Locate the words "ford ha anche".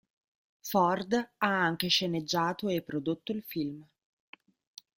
0.61-1.87